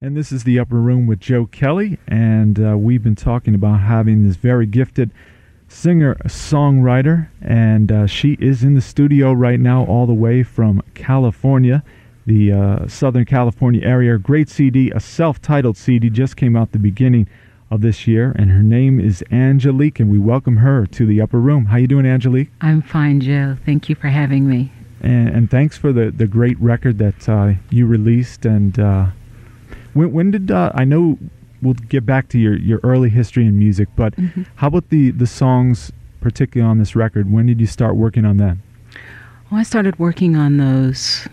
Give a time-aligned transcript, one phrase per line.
[0.00, 3.80] And this is the Upper Room with Joe Kelly, and uh, we've been talking about
[3.80, 5.10] having this very gifted
[5.66, 10.84] singer songwriter, and uh, she is in the studio right now, all the way from
[10.94, 11.82] California,
[12.26, 14.16] the uh, Southern California area.
[14.18, 17.28] Great CD, a self titled CD, just came out the beginning
[17.68, 21.40] of this year, and her name is Angelique, and we welcome her to the Upper
[21.40, 21.64] Room.
[21.64, 22.52] How you doing, Angelique?
[22.60, 23.56] I'm fine, Joe.
[23.66, 24.70] Thank you for having me.
[25.00, 29.06] And, and thanks for the, the great record that uh, you released, and uh,
[29.94, 31.18] when, when did uh, I know?
[31.60, 34.46] We'll get back to your, your early history in music, but Mhm.
[34.56, 35.90] how about the the songs,
[36.20, 37.32] particularly on this record?
[37.32, 38.62] When did you start working on them?
[39.50, 41.26] Well, I started working on those.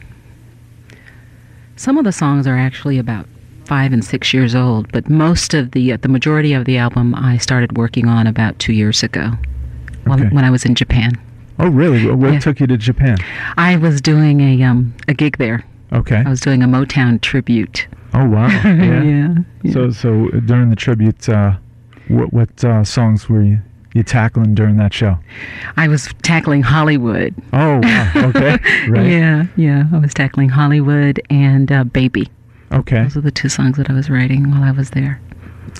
[1.75, 3.27] Some of the songs are actually about
[3.65, 7.13] five and six years old, but most of the uh, the majority of the album
[7.15, 9.33] I started working on about two years ago,
[10.07, 10.27] Okay.
[10.29, 11.11] when I was in Japan.
[11.59, 12.09] Oh, really?
[12.11, 12.39] What Yeah.
[12.39, 13.17] took you to Japan?
[13.57, 15.63] I was doing a um a gig there.
[15.93, 16.23] Okay.
[16.25, 17.87] I was doing a Motown tribute.
[18.15, 18.47] Oh, wow.
[18.63, 19.03] Yeah.
[19.03, 19.35] yeah.
[19.63, 19.71] yeah.
[19.73, 21.57] So, so during the tribute, uh,
[22.07, 23.59] what what uh, songs were you
[23.93, 25.17] you tackling during that show?
[25.77, 27.33] I was tackling Hollywood.
[27.53, 28.11] Oh, wow.
[28.29, 28.57] Okay.
[28.89, 29.07] Right.
[29.07, 29.83] Yeah, yeah.
[29.93, 32.29] I was tackling Hollywood and uh, Baby.
[32.71, 33.03] Okay.
[33.03, 35.21] Those are the two songs that I was writing while I was there.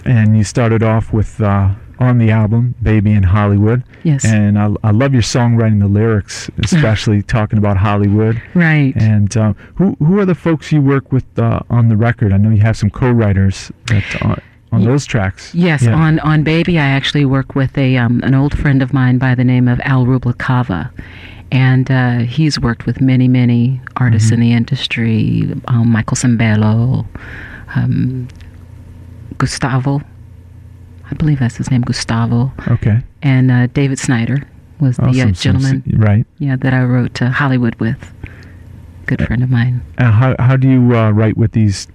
[0.06, 4.26] And you started off with uh, on the album "Baby in Hollywood," Yes.
[4.26, 8.42] and I, I love your songwriting, the lyrics, especially talking about Hollywood.
[8.54, 8.94] right.
[8.96, 12.34] And uh, who who are the folks you work with uh, on the record?
[12.34, 14.36] I know you have some co-writers that uh,
[14.72, 15.54] on those tracks.
[15.56, 15.96] Yes, Yeah.
[15.96, 19.34] on on Baby, I actually work with a um, an old friend of mine by
[19.36, 20.92] the name of Al Rubalcava,
[21.52, 27.06] and uh, he's worked with many many artists in the industry, um, Michael Sembello,
[27.76, 28.28] um,
[29.38, 30.02] Gustavo,
[31.10, 33.02] I believe that's his name, Gustavo, Okay.
[33.22, 34.48] and uh, David Snyder
[34.80, 36.26] was the Oh, uh, some- gentleman, right?
[36.40, 38.14] yeah, that I wrote uh, Hollywood with.
[39.06, 39.82] Good friend of mine.
[40.00, 41.88] Uh, how how do you uh, write with these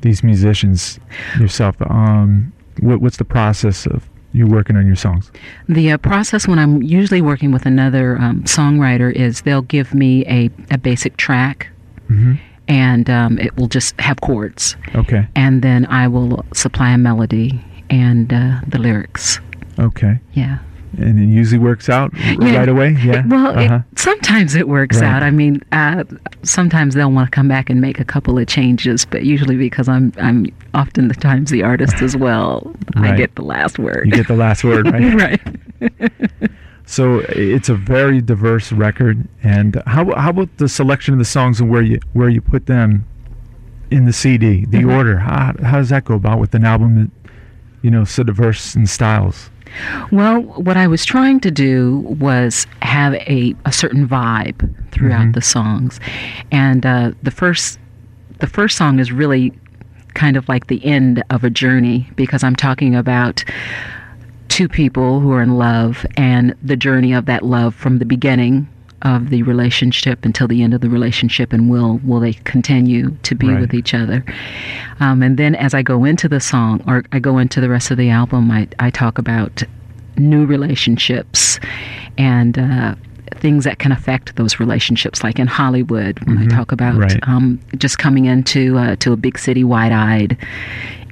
[0.00, 0.98] these musicians
[1.38, 1.76] yourself?
[1.82, 5.30] Um, what what's the process of you working on your songs?
[5.68, 10.24] The uh, process when I'm usually working with another um, songwriter is they'll give me
[10.26, 11.68] a, a basic track
[12.08, 12.34] hmm
[12.68, 14.76] and um, it will just have chords.
[14.96, 15.28] Okay.
[15.36, 17.60] And then I will supply a melody
[17.90, 19.40] and uh, the lyrics.
[19.78, 20.18] Okay.
[20.32, 20.58] Yeah.
[20.98, 22.10] And it usually works out
[22.40, 22.56] Yeah.
[22.58, 22.96] right away.
[23.02, 23.22] Yeah.
[23.28, 23.80] Well, Uh-huh.
[23.92, 25.08] it, sometimes it works Right.
[25.08, 25.22] out.
[25.22, 26.04] I mean, uh,
[26.42, 29.88] sometimes they'll want to come back and make a couple of changes, but usually because
[29.88, 33.12] I'm I'm often the times the artist as well, Right.
[33.12, 34.06] I get the last word.
[34.06, 35.14] you get the last word, right?
[35.14, 35.40] right.
[36.86, 39.26] So it's a very diverse record.
[39.42, 42.66] And how how about the selection of the songs and where you where you put
[42.66, 43.04] them
[43.90, 44.96] in the CD, the Mhm.
[44.96, 45.18] order?
[45.18, 47.10] How how does that go about with an album
[47.82, 49.50] you know so diverse in styles?
[50.10, 55.34] Well, what I was trying to do was have a, a certain vibe throughout Mhm.
[55.34, 56.00] the songs,
[56.50, 57.78] and uh, the first
[58.38, 59.52] the first song is really
[60.14, 63.44] kind of like the end of a journey because I'm talking about
[64.48, 68.66] two people who are in love and the journey of that love from the beginning
[69.14, 73.34] of the relationship until the end of the relationship and will will they continue to
[73.42, 73.60] be Right.
[73.60, 74.18] with each other
[75.04, 77.90] um, and then as i go into the song or i go into the rest
[77.92, 79.62] of the album i, I talk about
[80.18, 81.60] new relationships
[82.18, 82.94] and uh,
[83.44, 86.44] things that can affect those relationships like in hollywood when Mhm.
[86.52, 87.20] i talk about Right.
[87.28, 90.36] um, just coming into uh, to a big city wide-eyed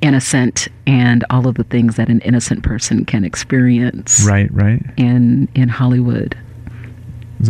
[0.03, 4.83] innocent and all of the things that an innocent person can experience Right, right.
[4.97, 6.37] in in hollywood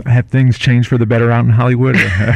[0.06, 2.32] Have things changed for the better out in Hollywood, or,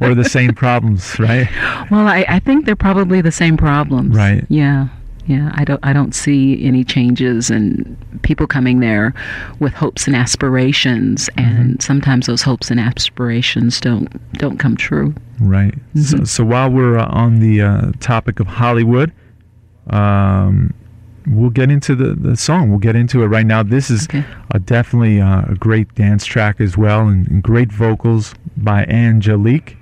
[0.00, 1.18] or the same problems?
[1.18, 1.48] Right.
[1.90, 4.44] well I, I think they're probably the same problems Right.
[4.48, 4.88] yeah
[5.26, 9.12] yeah i don't i don't see any changes and people coming there
[9.58, 15.74] with hopes and aspirations and sometimes those hopes and aspirations don't don't come true Right.
[15.94, 16.26] So, Mhm.
[16.28, 19.12] so while we're uh, on the uh, topic of Hollywood,
[19.90, 20.72] um,
[21.26, 22.70] we'll get into the, the song.
[22.70, 23.62] We'll get into it right now.
[23.62, 24.24] This is Okay.
[24.50, 29.76] a, definitely uh, a great dance track as well, and, and great vocals by Angelique.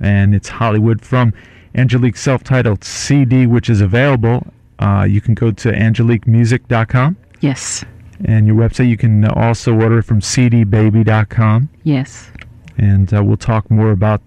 [0.00, 1.32] And it's Hollywood from
[1.74, 4.46] Angelique's self titled CD, which is available.
[4.78, 7.16] Uh, you can go to angeliquemusic.com.
[7.40, 7.84] yes
[8.24, 11.68] And your website, you can also order it from cdbaby.com.
[11.84, 12.30] yes
[12.76, 14.20] and uh, we'll talk more about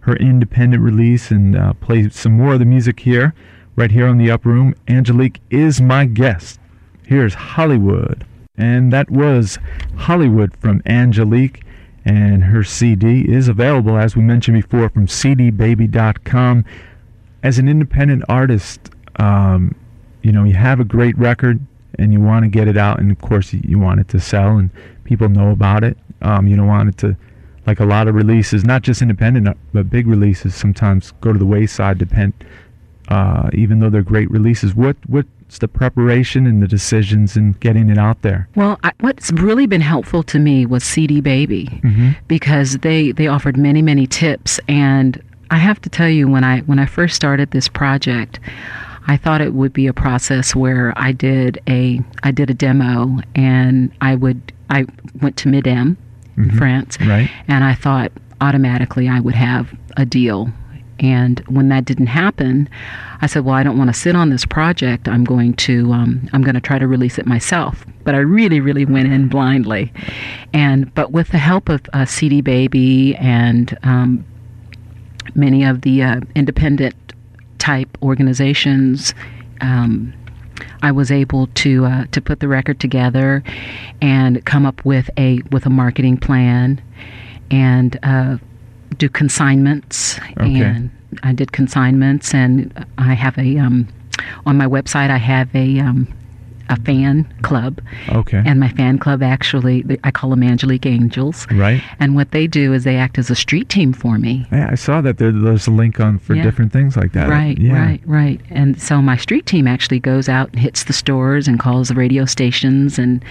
[0.00, 3.32] her independent release and uh, play some more of the music here,
[3.76, 4.74] right here on the Up Room.
[4.88, 6.60] Angelique is my guest.
[7.06, 8.26] Here's Hollywood,
[8.56, 9.58] and that was
[9.96, 11.62] Hollywood from Angelique,
[12.04, 16.64] and her CD is available, as we mentioned before, from cdbaby.com.
[17.42, 19.74] As an independent artist, um,
[20.22, 21.60] you know, you have a great record
[21.98, 24.56] and you want to get it out, and of course, you, want it to sell
[24.56, 24.70] and
[25.04, 25.96] people know about it.
[26.22, 27.16] Um, you don't want it to
[27.66, 31.38] like a lot of releases, not just independent, uh, but big releases sometimes go to
[31.38, 32.32] the wayside depend
[33.08, 34.74] uh, even though they're great releases.
[34.74, 38.48] What what's the preparation and the decisions in getting it out there?
[38.56, 42.10] Well, I, what's really been helpful to me was CD Baby Mm-hmm.
[42.28, 46.60] because they they offered many many tips and I have to tell you when I
[46.62, 48.40] when I first started this project
[49.06, 53.18] I thought it would be a process where I did a I did a demo
[53.34, 54.40] and I would
[54.70, 54.86] I
[55.20, 55.96] went to Midem
[56.38, 57.30] in France Right.
[57.46, 58.10] and I thought
[58.40, 60.50] automatically I would have a deal.
[61.00, 62.68] And when that didn't happen,
[63.20, 65.08] I said, "Well, I don't want to sit on this project.
[65.08, 68.60] I'm going to um, I'm going to try to release it myself." But I really,
[68.60, 69.92] really went in blindly,
[70.52, 74.24] and but with the help of uh, CD Baby and um,
[75.34, 76.94] many of the uh, independent
[77.58, 79.14] type organizations.
[79.60, 80.12] Um,
[80.82, 83.42] I was able to uh, to put the record together
[84.00, 86.80] and come up with a with a marketing plan
[87.50, 88.36] and uh,
[88.98, 90.60] do consignments Okay.
[90.62, 90.90] and
[91.22, 93.88] I did consignments and I have a um,
[94.46, 96.12] on my website I have a um,
[96.70, 98.42] a fan club Okay.
[98.44, 101.82] and my fan club actually I call them Angelique Angels right.
[102.00, 104.74] and what they do is they act as a street team for me Yeah, I
[104.76, 106.42] saw that there, there's a link on for Yeah.
[106.42, 107.28] different things like that.
[107.28, 107.78] Right, Yeah.
[107.78, 108.40] right, right.
[108.50, 111.94] And so my street team actually goes out and hits the stores and calls the
[111.94, 113.22] radio stations and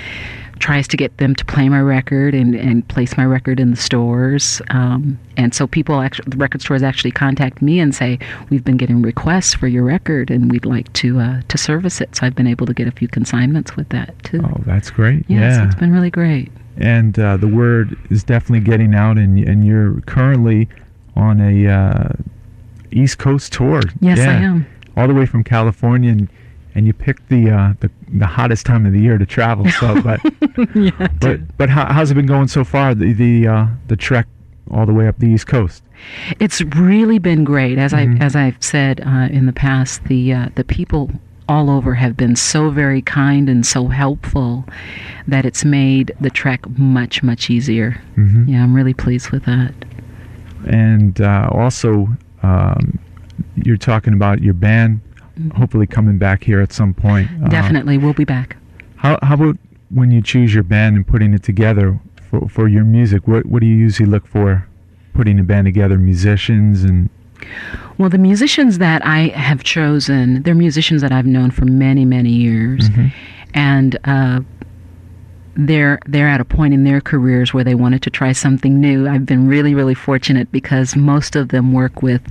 [0.60, 3.76] tries to get them to play my record and, and place my record in the
[3.78, 4.62] stores.
[4.70, 8.20] Um, and so people actually, the record stores actually contact me and say,
[8.50, 12.16] "We've been getting requests for your record, and we'd like to uh, to service it."
[12.16, 14.42] So I've been able to get a few consignments with that too.
[14.44, 15.26] Oh, that's great.
[15.28, 15.58] yeah, Yeah.
[15.58, 16.52] so it's been really great.
[16.78, 20.68] and uh, the word is definitely getting out, and and you're currently
[21.16, 22.10] on a uh,
[22.92, 23.82] East Coast tour.
[24.02, 24.66] Yes, I am.
[24.96, 26.28] All the way from California, and
[26.76, 29.70] and you picked the uh, the the hottest time of the year to travel.
[29.72, 30.20] So, but
[30.76, 32.94] yeah, but but how, how's it been going so far?
[32.96, 34.28] The the uh, the trek
[34.72, 35.84] all the way up the East Coast.
[36.40, 37.78] It's really been great.
[37.78, 38.22] As Mhm.
[38.22, 41.12] I as I've said uh, in the past, the uh, the people
[41.50, 44.66] all over have been so very kind and so helpful
[45.28, 48.00] that it's made the trek much much easier.
[48.16, 49.74] hmm Yeah, I'm really pleased with that.
[50.66, 52.08] And uh, also,
[52.42, 52.98] um,
[53.64, 55.02] you're talking about your band.
[55.56, 57.28] Hopefully, coming back here at some point.
[57.44, 58.56] Uh, Definitely, we'll be back.
[58.98, 59.58] How how about
[59.90, 62.00] when you choose your band and putting it together
[62.34, 63.28] for for your music?
[63.28, 64.68] What what do you usually look for
[65.14, 65.98] putting a band together?
[65.98, 67.10] Musicians and
[67.98, 72.32] Well, the musicians that I have chosen, they're musicians that I've known for many many
[72.32, 73.12] years, Mhm.
[73.54, 73.98] and.
[74.06, 74.42] Uh,
[75.56, 79.08] they're they're at a point in their careers where they wanted to try something new.
[79.08, 82.24] I've been really really fortunate because most of them work with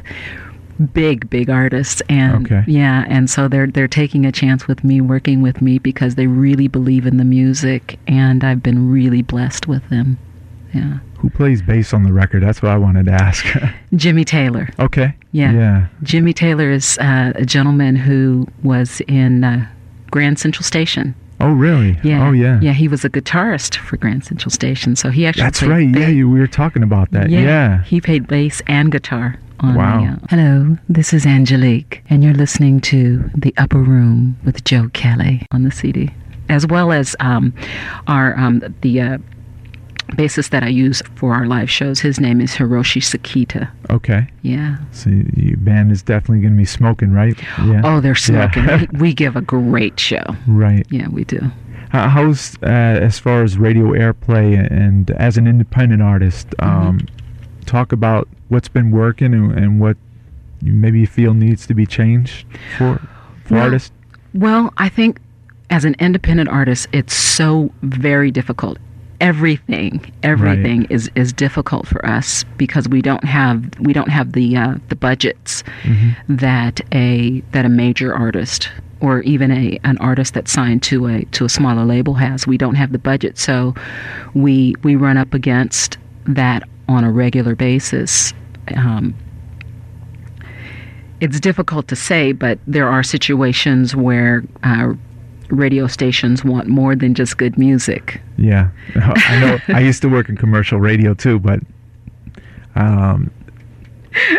[0.87, 2.64] big big artists and Okay.
[2.67, 6.26] yeah and so they're they're taking a chance with me working with me because they
[6.26, 10.19] really believe in the music and I've been really blessed with them.
[10.75, 10.99] Yeah.
[11.19, 12.43] who plays bass on the record?
[12.43, 13.44] That's what I wanted to ask.
[13.94, 14.69] Jimmy Taylor.
[14.79, 15.14] okay.
[15.32, 15.52] Yeah.
[15.52, 15.87] Yeah.
[16.02, 19.67] Jimmy Taylor is uh, a gentleman who was in uh,
[20.11, 21.14] Graham Central Station.
[21.40, 21.99] Oh really?
[22.02, 22.26] Yeah.
[22.29, 22.58] Oh yeah.
[22.62, 24.94] Yeah, he was a guitarist for Graham Central Station.
[24.96, 25.88] So he actually That's right.
[25.88, 27.29] Yeah, you, we were talking about that.
[27.31, 27.82] Yeah.
[27.82, 29.38] He played bass and guitar.
[29.62, 30.00] On Wow.
[30.00, 34.88] The, uh, Hello, this is Angelique, and you're listening to The Upper Room with Joe
[34.93, 36.11] Kelly on the CD,
[36.49, 37.55] as well as um,
[38.09, 39.19] our um, the uh,
[40.09, 42.00] bassist that I use for our live shows.
[42.00, 43.70] His name is Hiroshi Sakita.
[43.91, 44.26] Okay.
[44.43, 44.79] Yeah.
[44.91, 47.38] So your band is definitely going to be smoking, right?
[47.65, 47.82] Yeah.
[47.85, 48.50] Oh, they're Yeah.
[48.50, 48.88] smoking.
[48.93, 50.25] we, we give a great show.
[50.48, 50.84] Right.
[50.91, 51.39] Yeah, we do.
[51.91, 56.48] How- How's uh, as far as radio airplay and as an independent artist?
[56.58, 56.87] Mm-hmm.
[56.89, 57.01] Um,
[57.65, 59.97] Talk about what's been working and, and what
[60.63, 62.47] you maybe you feel needs to be changed
[62.79, 63.01] for
[63.44, 63.91] for Well, artists.
[64.35, 65.21] Well, I think
[65.71, 68.79] as an independent artist, it's so very difficult.
[69.21, 74.56] Everything, everything is, is difficult for us because we don't have we don't have the
[74.56, 76.37] uh, the budgets Mm-hmm.
[76.37, 78.69] that a that a major artist
[79.01, 82.47] or even a an artist that's signed to a to a smaller label has.
[82.49, 83.75] We don't have the budget, so
[84.35, 88.35] we we run up against that on a regular basis.
[88.77, 89.15] Um,
[91.21, 94.95] it's difficult to say, but there are situations where uh,
[95.51, 98.21] radio stations want more than just good music.
[98.39, 99.59] Yeah, I know.
[99.69, 101.61] I used to work in commercial radio too, but
[102.75, 103.31] um,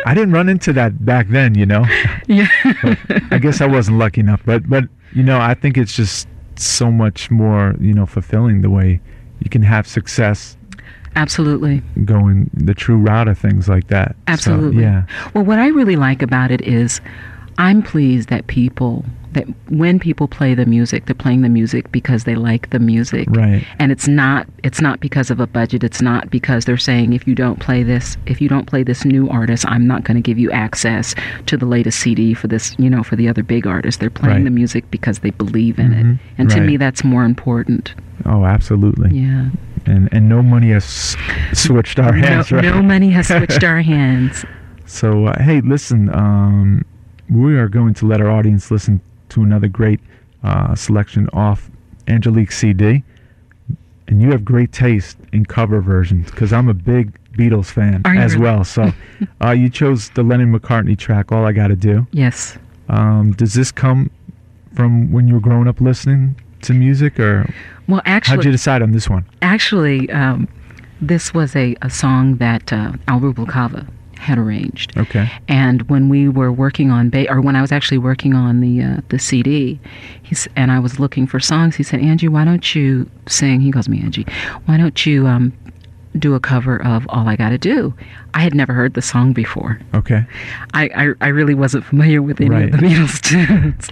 [0.06, 1.56] I didn't run into that back then.
[1.56, 1.86] You know,
[2.28, 2.48] Yeah.
[3.32, 4.42] I guess I wasn't lucky enough.
[4.46, 8.70] But but you know, I think it's just so much more you know fulfilling the
[8.70, 9.00] way
[9.40, 10.58] you can have success
[11.16, 11.82] Absolutely.
[12.06, 14.10] going the true route of things like that.
[14.12, 14.82] So, Absolutely.
[14.84, 15.04] yeah.
[15.34, 17.02] Well, what I really like about it is
[17.58, 22.24] I'm pleased that people that when people play the music, they're playing the music because
[22.26, 23.28] they like the music.
[23.32, 23.66] Right.
[23.80, 25.84] And it's not it's not because of a budget.
[25.84, 29.06] It's not because they're saying if you don't play this, if you don't play this
[29.06, 31.16] new artist, I'm not going to give you access
[31.48, 34.00] to the latest CD for this, you know, for the other big artists.
[34.00, 34.44] They're playing Right.
[34.46, 36.14] the music because they believe in Mhm.
[36.16, 36.20] it.
[36.38, 37.96] And to me that's more important.
[38.26, 39.18] Oh, absolutely.
[39.20, 39.48] Yeah.
[39.86, 41.16] And and no money has
[41.54, 42.66] switched our hands, no, right?
[42.66, 44.46] no money has switched our hands.
[44.86, 46.86] So, uh, hey, listen, um,
[47.30, 50.00] we are going to let our audience listen to another great
[50.44, 51.70] uh, selection off
[52.08, 53.04] Angelique CD.
[54.08, 58.16] And you have great taste in cover versions because I'm a big Beatles fan Are
[58.16, 58.44] as really?
[58.44, 58.64] well.
[58.64, 58.94] So,
[59.44, 62.06] uh, you chose the Lennon McCartney track, All I Gotta Do.
[62.12, 62.58] Yes.
[62.90, 64.12] Um, does this come
[64.76, 67.52] from when you were growing up listening to music, or
[67.88, 69.26] Well, actually, how'd you decide on this one?
[69.42, 70.48] actually, um,
[71.02, 74.96] this was a, a song that uh, Al Rubalcava had arranged.
[74.98, 75.30] Okay.
[75.50, 78.82] And when we were working on, ba- or when I was actually working on the
[78.82, 79.80] uh, the CD,
[80.22, 81.76] he's and I was looking for songs.
[81.76, 84.26] He said, "Angie, why don't you sing?" He calls me Angie.
[84.66, 85.52] Why don't you um,
[86.18, 87.94] do a cover of "All I Gotta Do"?
[88.36, 89.80] I had never heard the song before.
[89.94, 90.26] Okay.
[90.74, 92.66] I I, I really wasn't familiar with any Right.
[92.66, 93.90] of the Beatles tunes.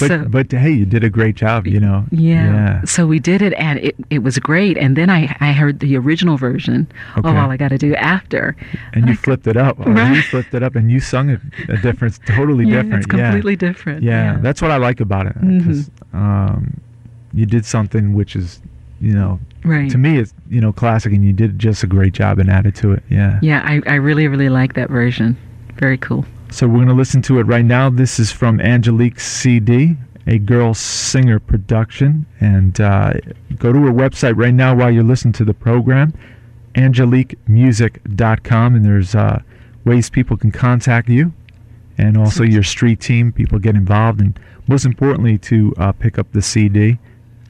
[0.00, 1.66] But so but hey, you did a great job.
[1.66, 2.04] You know.
[2.10, 2.52] yeah.
[2.52, 2.84] Yeah.
[2.84, 4.76] So we did it, and it, it was great.
[4.78, 8.56] And then I I heard the original version of "All I Gotta Do" after.
[8.92, 9.78] And you flipped it up.
[9.78, 10.16] Right.
[10.16, 13.04] You flipped it up, and you sung it a different, totally yeah, different.
[13.04, 14.02] It's completely different.
[14.02, 14.34] yeah.
[14.34, 15.34] yeah, that's what I like about it.
[15.64, 16.80] 'cause, um,
[17.32, 18.60] you did something which is,
[19.00, 19.90] you know, right.
[19.90, 22.74] to me it's you know classic, and you did just a great job and added
[22.76, 23.02] to it.
[23.08, 23.38] Yeah.
[23.42, 25.36] Yeah, I, I really, really like that version.
[25.76, 26.24] Very cool.
[26.50, 27.90] So we're gonna listen to it right now.
[27.90, 33.14] This is from Angelique CD, a girl singer production, and uh,
[33.56, 36.12] go to her website right now while you're listening to the program,
[36.74, 39.42] angeliquemusic.com, and there's uh,
[39.84, 41.32] ways people can contact you,
[41.96, 43.32] and also your street team.
[43.32, 46.98] People get involved, and most importantly, to uh, pick up the CD.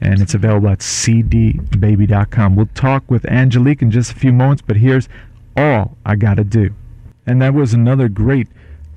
[0.01, 2.55] And it's available at cdbaby.com.
[2.55, 5.07] We'll talk with Angelique in just a few moments, but here's
[5.55, 6.73] all I gotta do.
[7.25, 8.47] And that was another great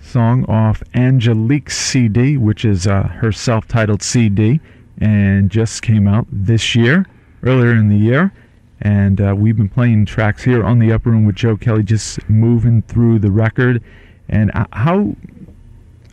[0.00, 4.60] song off Angelique's CD, which is uh, her self titled CD,
[4.98, 7.04] and just came out this year,
[7.42, 8.32] earlier in the year.
[8.80, 12.28] And uh, we've been playing tracks here on the Upper Room with Joe Kelly, just
[12.28, 13.82] moving through the record.
[14.28, 15.16] And uh, how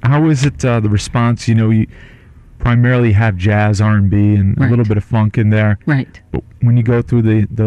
[0.03, 1.47] how is it uh, the response?
[1.47, 1.87] You know, you
[2.61, 5.77] primarily have jazz, R and B, and a little bit of funk in there.
[5.85, 6.19] Right.
[6.31, 7.65] But when you go through the the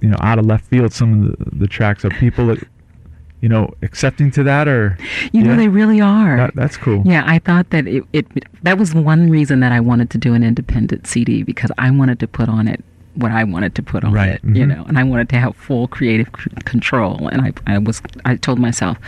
[0.00, 2.58] you know out of left field, some of the, the tracks are people that
[3.40, 4.96] you know accepting to that or
[5.32, 5.56] You know, Yeah.
[5.56, 6.36] they really are.
[6.38, 7.02] that, that's cool.
[7.04, 8.26] yeah, I thought that it, it,
[8.62, 12.18] that was one reason that I wanted to do an independent CD because I wanted
[12.20, 12.82] to put on it
[13.14, 14.68] what I wanted to put on Right, it, you mhm.
[14.68, 17.28] know, and I wanted to have full creative c- control.
[17.28, 18.98] And I, I was, I told myself,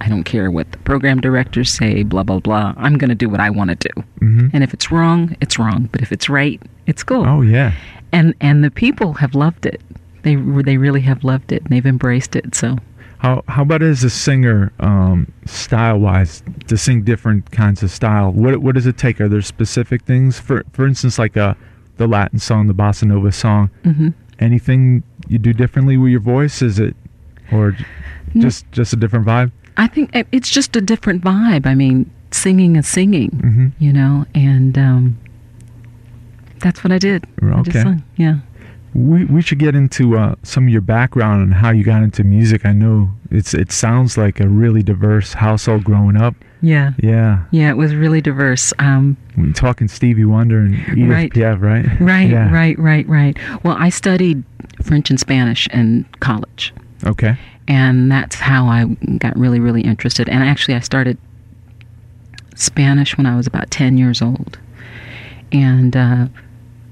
[0.00, 2.74] I don't care what the program directors say, blah blah blah.
[2.76, 5.58] I'm going to do what I want to do, hmm and if it's wrong, it's
[5.58, 5.88] wrong.
[5.92, 7.26] But if it's right, it's cool.
[7.26, 7.72] Oh yeah.
[8.12, 9.80] And and the people have loved it.
[10.22, 12.54] They they really have loved it, and they've embraced it.
[12.54, 12.76] So
[13.18, 18.32] How how about as a singer, um, style wise, to sing different kinds of style?
[18.32, 19.20] What what does it take?
[19.20, 20.40] Are there specific things?
[20.40, 21.54] For for instance, like uh
[21.98, 23.70] the Latin song, the bossa nova song.
[23.84, 26.62] hmm Anything you do differently with your voice?
[26.62, 26.96] Is it,
[27.52, 27.76] or
[28.38, 29.52] just just a different vibe?
[29.76, 31.66] I think it's just a different vibe.
[31.66, 35.18] I mean, singing is singing, hmm you know, and um,
[36.58, 37.24] that's what I did.
[37.42, 37.82] I just Okay.
[37.82, 38.02] sung.
[38.16, 38.36] Yeah.
[38.92, 42.24] We we should get into uh, some of your background and how you got into
[42.24, 42.66] music.
[42.66, 46.34] I know it's it sounds like a really diverse household growing up.
[46.62, 46.92] Yeah.
[46.98, 48.72] Yeah, Yeah, it was really diverse.
[48.78, 51.32] Um, we talking Stevie Wonder and Edith Right.
[51.32, 51.86] Piaf, right?
[52.00, 52.52] right, Yeah.
[52.52, 53.38] right, right, right.
[53.64, 54.42] Well, I studied
[54.82, 56.74] French and Spanish in college,
[57.06, 57.36] Okay.
[57.68, 58.84] and that's how I
[59.18, 60.28] got really, really interested.
[60.28, 61.16] And actually, I started
[62.54, 64.58] Spanish when I was about 10 years old.
[65.52, 66.26] And uh,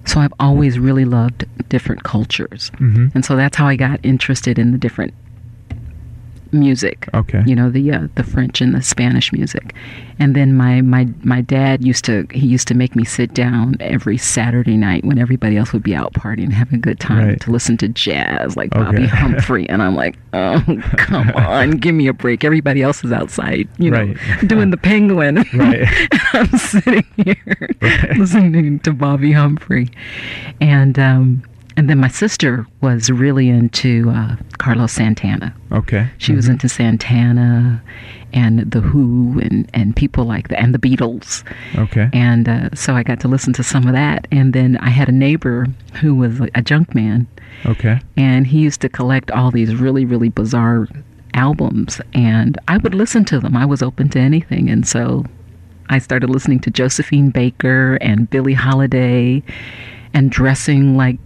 [0.07, 2.71] so I've always really loved different cultures.
[2.79, 5.15] hmm And so that's how I got interested in the different
[6.53, 7.09] music.
[7.15, 7.43] Okay.
[7.47, 9.75] You know, the uh, the French and the Spanish music.
[10.21, 13.77] And then my, my my dad used to he used to make me sit down
[13.81, 17.41] every Saturday night when everybody else would be out partying having a good time Right.
[17.43, 19.03] to listen to jazz like Okay.
[19.03, 20.63] Bobbi Humphrey and I'm like, "Oh,
[20.97, 22.43] come on, give me a break.
[22.45, 24.17] Everybody else is outside, you know, Right.
[24.49, 25.87] doing the penguin." Right.
[26.33, 28.17] I'm sitting here Right.
[28.19, 29.89] listening to Bobbi Humphrey,
[30.61, 31.43] and um,
[31.79, 35.55] and then my sister was really into uh, Carlos Santana.
[35.71, 36.09] Okay.
[36.19, 36.51] She was Mhm.
[36.53, 37.81] into Santana
[38.33, 41.45] and the Who and and people like that, and the Beatles.
[41.77, 42.11] Okay.
[42.13, 44.27] And uh, so I got to listen to some of that.
[44.33, 45.67] And then I had a neighbor
[46.01, 47.27] who was a junk man,
[47.65, 48.01] Okay.
[48.17, 50.89] and he used to collect all these really really bizarre
[51.35, 55.25] albums and i would listen to them i was open to anything and so
[55.91, 59.43] I started listening to Josephine Baker and Billie Holiday
[60.13, 61.17] and dressing like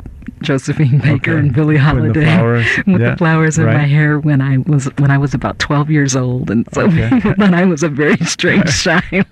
[0.43, 1.39] Josephine Baker Okay.
[1.41, 4.87] and Billie the Holiday flowers, with yeah, the flowers in my hair when I was
[4.99, 7.09] when I was about 12 years old and so Okay.
[7.21, 9.27] thought I was a very strange child.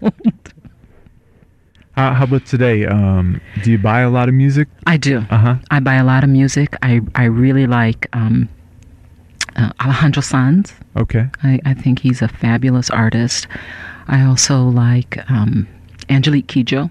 [1.93, 2.87] How, how about today?
[2.87, 4.69] Um, do you buy a lot of music?
[4.87, 5.19] I do.
[5.31, 5.57] Uh huh.
[5.71, 6.76] I buy a lot of music.
[6.83, 8.49] I I really like um,
[9.57, 10.73] uh, Alejandro Sanz.
[10.97, 11.29] Okay.
[11.43, 13.47] I, I think he's a fabulous artist.
[14.09, 15.67] I also like um,
[16.09, 16.90] Angelique Kidjo.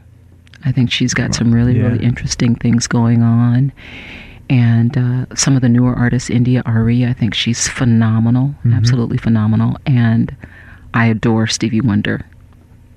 [0.65, 1.87] I think she's got some really, Yeah.
[1.87, 3.71] really interesting things going on.
[4.49, 8.75] And uh, some of the newer artists, India.Arie, I think she's phenomenal, Mhm.
[8.75, 9.77] absolutely phenomenal.
[9.85, 10.35] And
[10.93, 12.25] I adore Stevie Wonder.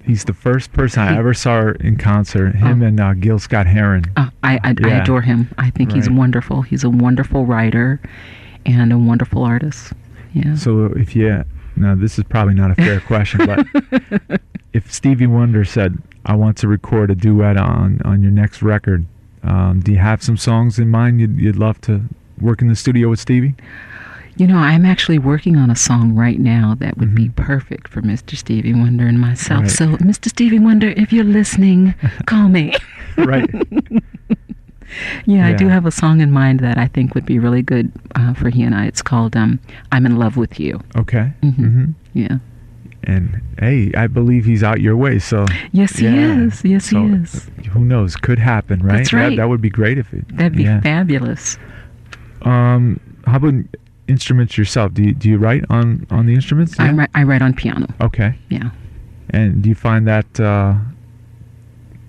[0.02, 2.56] He's the first person I ever saw in concert.
[2.56, 2.86] Him Oh.
[2.86, 4.04] and uh, Gil Scott Heron.
[4.16, 5.48] Uh, I, I, I adore him.
[5.58, 6.62] I think he's wonderful.
[6.62, 8.00] He's a wonderful writer
[8.66, 9.92] and a wonderful artist.
[10.32, 10.54] Yeah.
[10.54, 11.44] So if you,
[11.76, 14.40] now this is probably not a fair question, but
[14.72, 19.04] if Stevie Wonder said, "I want to record a duet on on your next record,"
[19.42, 22.02] um, do you have some songs in mind you'd, you'd love to
[22.40, 23.54] work in the studio with Stevie?
[24.38, 27.36] You know, I'm actually working on a song right now that would be Mhm.
[27.36, 28.34] perfect for Mr.
[28.34, 29.60] Stevie Wonder and myself.
[29.62, 29.70] Right.
[29.70, 30.28] So, Mr.
[30.28, 31.94] Stevie Wonder, if you're listening,
[32.26, 32.74] call me.
[33.18, 33.48] right.
[35.24, 37.90] Yeah, I do have a song in mind that I think would be really good
[38.14, 38.84] uh, for he and I.
[38.84, 39.58] It's called um,
[39.90, 41.32] "I'm in Love with You." Okay.
[41.42, 41.54] Mhm.
[41.54, 42.38] hmm Yeah.
[43.04, 45.18] And hey, I believe he's out your way.
[45.18, 46.64] So Yes, he is.
[46.64, 47.50] Yes, So, he is.
[47.72, 48.16] Who knows?
[48.16, 48.98] Could happen, right?
[48.98, 49.36] That's That, right.
[49.36, 50.26] that would be great if it.
[50.36, 50.80] That'd be yeah.
[50.80, 51.58] fabulous.
[52.42, 53.54] Um, how about
[54.08, 54.94] instruments yourself?
[54.94, 56.78] Do you do you write on on the instruments?
[56.78, 57.86] I write, I write on piano.
[58.00, 58.34] Okay.
[58.48, 58.70] Yeah.
[59.30, 60.74] And do you find that uh,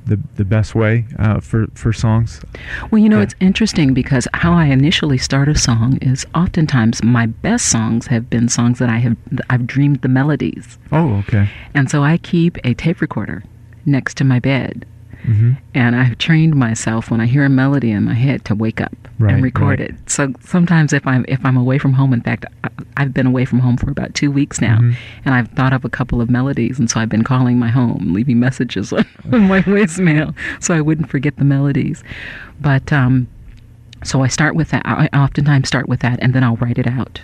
[0.06, 2.42] the the best way uh, for for songs?
[2.92, 3.24] Well, you know, Yeah.
[3.24, 8.30] it's interesting because how I initially start a song is oftentimes my best songs have
[8.30, 9.18] been songs that I have
[9.50, 10.78] I've dreamed the melodies.
[10.92, 11.50] Oh, okay.
[11.74, 13.44] And so I keep a tape recorder
[13.86, 14.86] next to my bed.
[15.24, 18.82] Hmm And I've trained myself when I hear a melody in my head to wake
[18.82, 19.90] up Right, and record right.
[19.90, 19.96] it.
[20.10, 23.46] So sometimes if I'm if I'm away from home, in fact, I, I've been away
[23.46, 24.96] from home for about two weeks now, Mhm.
[25.26, 28.12] and I've thought of a couple of melodies, and so I've been calling my home,
[28.14, 29.06] leaving messages on,
[29.48, 32.04] my voicemail, so I wouldn't forget the melodies.
[32.60, 33.28] But um,
[34.04, 34.82] so I start with that.
[34.86, 37.22] I I oftentimes start with that, and then I'll write it out.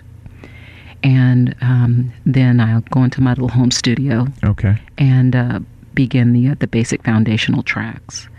[1.04, 4.78] And um, then I'll go into my little home studio Okay.
[4.98, 5.60] and uh,
[6.04, 8.30] begin the uh, the basic foundational tracks,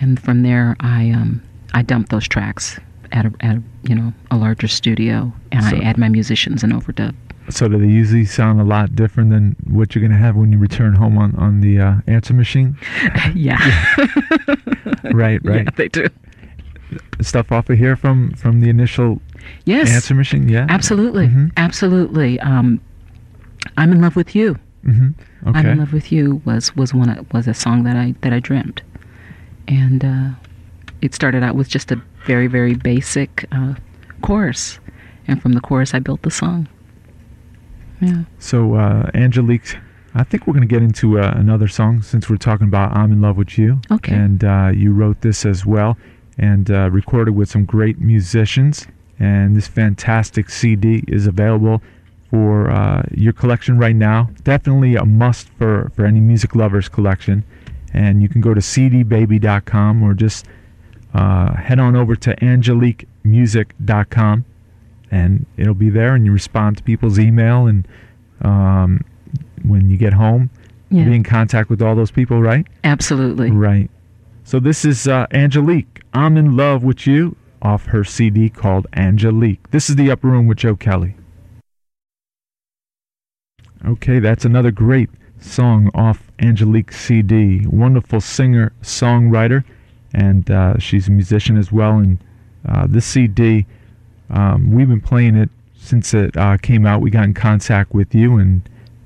[0.00, 1.40] and from there I um
[1.78, 2.80] I dump those tracks
[3.12, 6.64] at a, at a, you know a larger studio, and So- I add my musicians
[6.64, 7.14] and overdub.
[7.50, 10.58] So do they usually sound a lot different than what you're gonna have when you
[10.58, 12.76] return home on on the uh, answer machine?
[13.34, 13.58] yeah,
[15.04, 15.40] Right.
[15.44, 15.64] Right.
[15.64, 16.08] yeah, they do.
[17.20, 19.20] Stuff off of here from from the initial
[19.66, 20.48] Yes, answer machine.
[20.48, 20.66] Yeah.
[20.68, 21.52] absolutely, Mhm.
[21.56, 22.40] absolutely.
[22.40, 22.80] Um,
[23.76, 24.56] I'm in love with you.
[24.90, 25.08] Hmm
[25.46, 28.40] I'm in love with you was was one was a song that I that I
[28.40, 28.82] dreamt,
[29.66, 30.30] and uh,
[31.00, 33.74] it started out with just a very very basic uh,
[34.22, 34.80] chorus,
[35.26, 36.68] and from the chorus I built the song.
[38.00, 38.24] Yeah.
[38.38, 39.76] So, uh, Angelique,
[40.14, 43.12] I think we're going to get into uh, another song since we're talking about I'm
[43.12, 43.80] in Love with You.
[43.90, 44.14] Okay.
[44.14, 45.96] And uh, you wrote this as well
[46.38, 48.86] and uh, recorded with some great musicians.
[49.18, 51.82] And this fantastic CD is available
[52.30, 54.30] for uh, your collection right now.
[54.44, 57.44] Definitely a must for, for any music lovers collection.
[57.94, 60.46] And you can go to cdbaby.com or just
[61.14, 62.36] uh, head on over to
[63.24, 64.44] angeliquemusic.com
[65.10, 67.88] and it'll be there and you respond to people's email and
[68.42, 69.02] um,
[69.64, 70.50] when you get home
[70.90, 71.04] Yeah.
[71.06, 73.50] be in contact with all those people right Absolutely.
[73.50, 73.90] right
[74.44, 79.70] so this is uh, angelique i'm in love with you off her cd called angelique
[79.70, 81.14] this is the upper room with joe kelly
[83.86, 85.08] okay that's another great
[85.40, 89.64] song off angelique's cd wonderful singer songwriter
[90.14, 92.18] and uh, she's a musician as well and
[92.68, 93.66] uh, this cd
[94.30, 95.48] um, we've been playing it
[95.80, 97.00] since it uh, came out.
[97.00, 98.60] We got in contact with you, and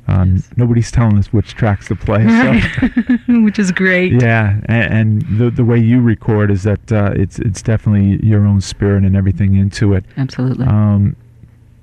[0.08, 0.50] um, Yes.
[0.56, 2.26] nobody's telling us which tracks to play.
[2.26, 4.20] So, Which is great.
[4.20, 8.44] yeah, and, and the the way you record is that uh, it's it's definitely your
[8.44, 10.04] own spirit and everything into it.
[10.16, 10.66] Absolutely.
[10.66, 11.14] Um,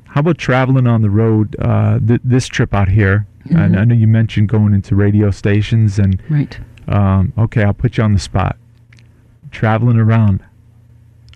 [0.09, 1.55] how about traveling on the road?
[1.59, 3.79] Uh, th- this trip out here, and Mhm.
[3.79, 6.59] I know you mentioned going into radio stations, and right.
[6.87, 8.57] um, okay, I'll put you on the spot.
[9.51, 10.41] Traveling around,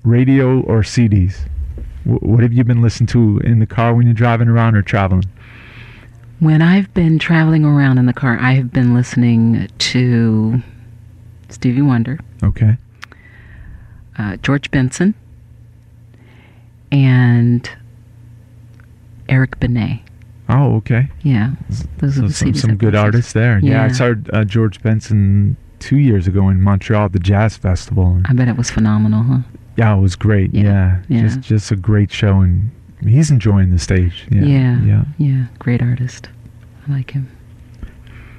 [0.04, 1.46] radio or CDs?
[2.04, 4.82] Wh- what have you been listening to in the car when you're driving around or
[4.82, 5.26] traveling?
[6.40, 10.62] When I've been traveling around in the car, I have been listening to
[11.50, 12.78] Stevie Wonder, Okay.
[14.18, 15.14] uh, George Benson,
[16.92, 17.70] and
[19.30, 20.02] Eric Benet.
[20.50, 21.10] Oh, okay.
[21.24, 21.52] Yeah,
[22.00, 23.60] those so are the some, some good artists there.
[23.60, 23.92] Yeah, I Yeah.
[23.94, 28.14] saw uh, George Benson two years ago in Montreal at the Jazz Festival.
[28.16, 29.40] And, I bet it was phenomenal, huh?
[29.78, 30.54] yeah, it was great.
[30.54, 31.22] Yeah, Yeah, yeah.
[31.24, 34.28] just just a great show, and he's enjoying the stage.
[34.30, 34.82] Yeah, Yeah.
[34.84, 35.04] yeah.
[35.18, 36.30] Yeah, great artist.
[36.88, 37.30] I like him.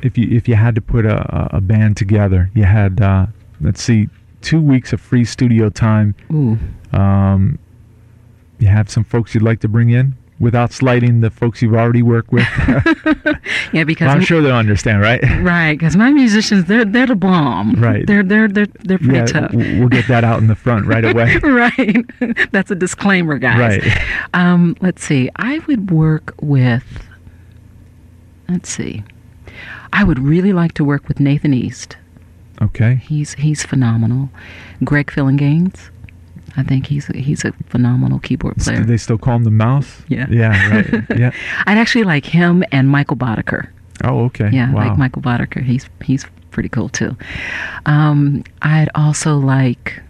[0.02, 3.26] If you if you had to put a, a- a band together, you had uh,
[3.62, 4.08] let's see,
[4.42, 6.14] two weeks of free studio time.
[6.30, 6.58] Ooh,
[6.92, 7.58] Um,
[8.58, 12.02] you have some folks you'd like to bring in without slighting the folks you've already
[12.02, 12.46] worked with.
[13.72, 15.22] yeah, because I'm sure they'll understand, right?
[15.40, 17.74] right, because my musicians they're they're the bomb.
[17.74, 18.06] Right.
[18.06, 19.52] They're they're they're they're pretty yeah, tough.
[19.52, 21.36] we'll get that out in the front right away.
[21.42, 22.04] right.
[22.52, 23.82] That's a disclaimer, guys.
[23.82, 24.02] Right.
[24.34, 25.30] Um, let's see.
[25.36, 26.84] I would work with.
[28.48, 29.02] Let's see.
[29.92, 31.96] I would really like to work with Nathan East.
[32.60, 32.96] Okay.
[32.96, 34.30] He's he's phenomenal.
[34.82, 35.90] Greg Phillinganes.
[36.56, 38.78] I think he's he's a phenomenal keyboard player.
[38.78, 40.02] Do they still call him the mouse?
[40.08, 40.26] Yeah.
[40.30, 40.68] Yeah.
[40.68, 41.04] Right.
[41.18, 41.32] yeah.
[41.66, 43.68] I'd actually like him and Michael Boddicker.
[44.02, 44.50] Oh, okay.
[44.52, 44.88] Yeah, wow.
[44.88, 45.62] like Michael Boddicker.
[45.62, 47.16] He's he's pretty cool too.
[47.86, 50.00] Um, I'd also like.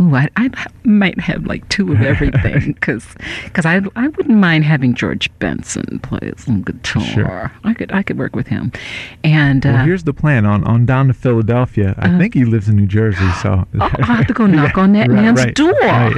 [0.00, 0.50] Ooh, I I
[0.84, 3.06] might have like two of everything because
[3.44, 7.02] because I I wouldn't mind having George Benson play some guitar.
[7.02, 7.52] Sure.
[7.62, 8.72] I could I could work with him,
[9.22, 10.44] and Well, uh, here's the plan.
[10.46, 11.94] On on down to Philadelphia.
[11.98, 12.18] I Uh-huh.
[12.18, 15.08] think he lives in New Jersey, so I'll, I'll have to go knock on that
[15.08, 15.72] Right, man's right, door.
[15.72, 16.16] Right.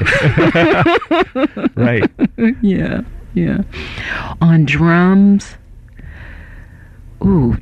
[1.76, 2.10] right.
[2.62, 3.02] yeah,
[3.34, 3.58] yeah.
[4.40, 5.56] On drums,
[7.24, 7.56] ooh,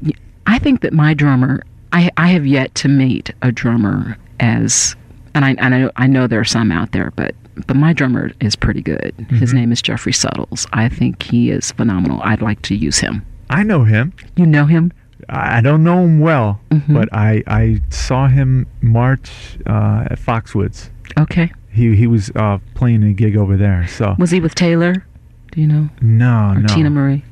[0.46, 4.94] I think that my drummer, I I have yet to meet a drummer as,
[5.35, 7.35] and I and I know, I know there are some out there, but
[7.66, 9.12] but my drummer is pretty good.
[9.29, 9.55] His Mhm.
[9.55, 10.66] name is Jeffrey Suttles.
[10.73, 12.21] I think he is phenomenal.
[12.25, 13.23] I'd like to use him.
[13.51, 14.12] I know him.
[14.37, 14.92] You know him?
[15.29, 16.95] I don't know him well, Mhm.
[16.95, 19.31] but I I saw him march
[19.66, 20.90] uh, at Foxwoods.
[21.18, 21.53] Okay.
[21.71, 23.87] He he was uh, playing a gig over there.
[23.87, 25.05] So Was he with Taylor?
[25.53, 25.88] Do you know?
[26.01, 26.66] no, Or no.
[26.68, 27.23] Teena Marie?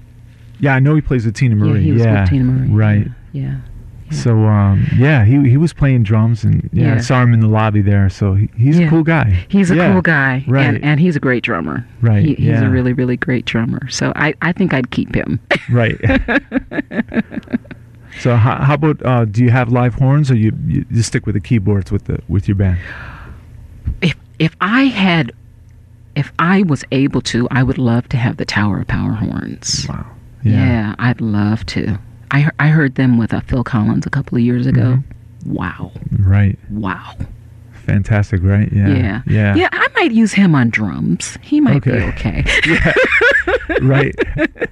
[0.61, 1.81] Yeah, I know he plays with Teena Marie.
[1.81, 2.69] Yeah, he was with Teena Marie.
[2.69, 3.09] Right.
[3.33, 3.43] Yeah.
[3.43, 3.55] yeah.
[4.11, 4.17] Yeah.
[4.19, 7.49] So um, yeah, he he was playing drums, and yeah, I saw him in the
[7.49, 8.09] lobby there.
[8.11, 8.87] So he, he's Yeah.
[8.87, 9.47] a cool guy.
[9.49, 10.67] He's a Yeah, cool guy, right.
[10.67, 11.87] and, and he's a great drummer.
[12.01, 12.65] Right, He, he's yeah.
[12.67, 13.89] a really, really great drummer.
[13.89, 15.39] So I, I think I'd keep him.
[15.71, 15.97] Right.
[18.21, 21.27] so how, how about uh, do you have live horns, or you, you you stick
[21.27, 22.79] with the keyboards with the with your band?
[24.03, 25.33] if if I had,
[26.17, 29.87] if I was able to, I would love to have the Tower of Power horns.
[29.89, 30.07] Wow.
[30.43, 31.99] Yeah, I'd love to.
[32.31, 34.99] I I heard them with uh, Phil Collins a couple of years ago.
[34.99, 35.05] Mhm.
[35.47, 36.59] Wow, Right.
[36.71, 37.15] wow.
[37.73, 38.41] Fantastic.
[38.43, 38.71] Right.
[38.73, 38.89] Yeah.
[38.89, 39.23] Yeah.
[39.27, 39.55] Yeah.
[39.57, 41.39] Yeah, I might use him on drums.
[41.43, 42.45] He might be Okay.
[42.45, 42.93] okay.
[43.83, 44.15] right.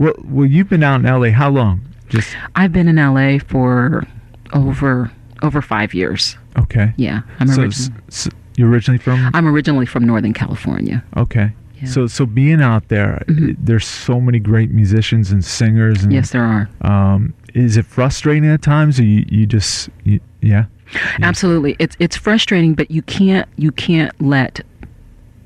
[0.00, 1.80] Well, well, you've been out in LA how long?
[2.08, 4.04] Just I've been in LA for
[4.52, 5.10] over
[5.42, 6.36] over five years.
[6.56, 6.92] okay.
[6.96, 8.00] Yeah, I'm so, originally.
[8.06, 11.02] s- s- you're originally from I'm originally from Northern California.
[11.16, 11.50] okay.
[11.80, 11.88] Yeah.
[11.88, 13.52] So so being out there, Mhm.
[13.52, 16.02] i- there's so many great musicians and singers.
[16.04, 16.68] And, Yes, there are.
[16.82, 20.64] Um, is it frustrating at times, or you you just you, yeah?
[21.22, 21.76] Absolutely.
[21.78, 24.60] It's it's frustrating, but you can't you can't let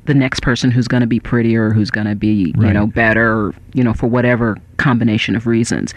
[0.06, 3.54] the next person who's going to be prettier, who's going to be, you know, better,
[3.72, 5.94] you know, for whatever combination of reasons.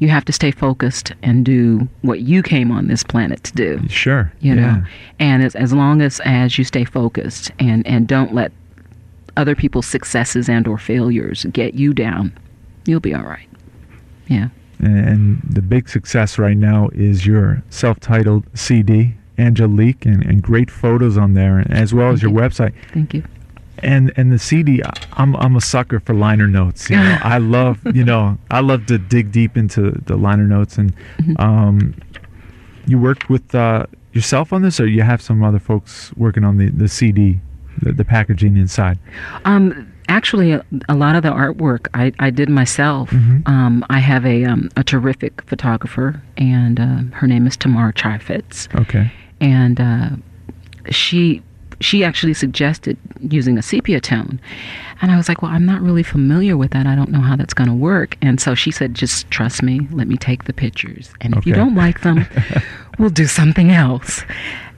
[0.00, 3.80] You have to stay focused and do what you came on this planet to do.
[3.88, 4.32] Sure.
[4.40, 4.60] You yeah.
[4.60, 4.82] know,
[5.20, 8.50] and as, as long as as you stay focused and and don't let
[9.36, 12.36] other people's successes and or failures get you down,
[12.86, 13.48] you'll be all right.
[14.28, 14.48] Yeah.
[14.78, 20.70] And, and the big success right now is your self-titled CD, Angelique, and, and great
[20.70, 22.36] photos on there, as well as your you.
[22.38, 22.72] website.
[22.92, 23.22] Thank you.
[23.80, 24.80] And and the CD,
[25.12, 26.88] I'm I'm a sucker for liner notes.
[26.88, 30.78] You know, I love you know I love to dig deep into the liner notes.
[30.78, 31.38] And Mhm.
[31.40, 31.94] um,
[32.86, 36.56] you worked with uh, yourself on this, or you have some other folks working on
[36.56, 37.38] the the CD,
[37.82, 38.98] the, the packaging inside.
[39.44, 43.10] Um, actually, a, a lot of the artwork I, I did myself.
[43.10, 43.46] Mhm.
[43.48, 48.68] Um, I have a um, a terrific photographer, and uh, her name is Tamar Chifetz,
[48.80, 49.10] Okay.
[49.40, 50.10] and uh,
[50.90, 51.42] she
[51.78, 54.40] she actually suggested using a sepia tone,
[55.02, 56.86] and I was like, well, I'm not really familiar with that.
[56.86, 58.16] I don't know how that's going to work.
[58.22, 59.86] And so she said, just trust me.
[59.90, 62.24] Let me take the pictures, and if you don't like them,
[62.98, 64.22] we'll do something else.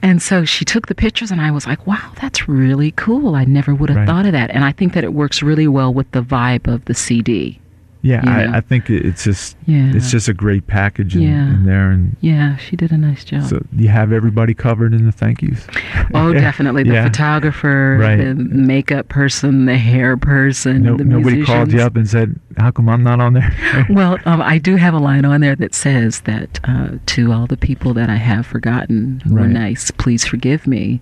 [0.01, 3.35] And so she took the pictures, and I was like, wow, that's really cool.
[3.35, 4.07] I never would have Right.
[4.07, 4.49] thought of that.
[4.51, 7.59] And I think that it works really well with the vibe of the CD.
[8.01, 8.57] Yeah, I.
[8.57, 9.91] I think it's just Yeah.
[9.93, 11.49] it's just a great package in, Yeah.
[11.53, 13.43] in there, and Yeah, she did a nice job.
[13.43, 15.67] so you have everybody covered in the thank yous.
[16.13, 16.83] oh, definitely.
[16.83, 18.15] The photographer, Right.
[18.17, 22.71] the makeup person, the hair person, No, the nobody called you up and said, "How
[22.71, 23.53] come I'm not on there?"
[23.89, 27.47] Well, um, I do have a line on there that says that uh, to all
[27.47, 31.01] the people that I have forgotten who were nice, please forgive me.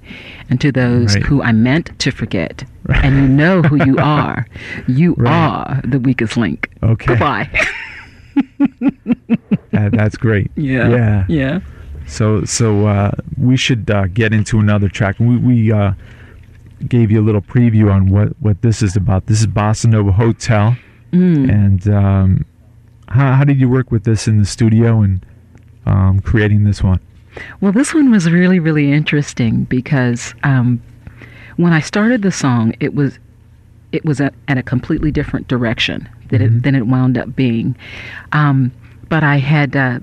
[0.50, 1.24] And to those Right.
[1.26, 3.04] who I meant to forget, Right.
[3.06, 4.48] and you know who you are,
[4.88, 5.32] you Right.
[5.32, 6.70] are the weakest link.
[6.84, 7.06] Okay.
[7.08, 7.50] Goodbye.
[9.72, 10.52] That- that's great.
[10.56, 10.90] yeah.
[10.90, 11.26] Yeah.
[11.28, 11.60] Yeah.
[12.08, 15.20] So so uh, we should uh, get into another track.
[15.20, 15.92] We we uh,
[16.88, 19.26] gave you a little preview on what what this is about.
[19.26, 20.78] This is Bossa Nova Hotel,
[21.12, 21.50] Mm.
[21.50, 22.46] and um,
[23.10, 25.26] how how did you work with this in the studio and
[25.86, 27.00] um, creating this one?
[27.62, 30.82] Well, this one was really, really interesting because um,
[31.58, 33.20] when I started the song, it was
[33.92, 36.46] it was at, at a completely different direction than Mhm.
[36.58, 37.76] it than it wound up being.
[38.32, 38.72] Um,
[39.10, 40.00] but I had uh,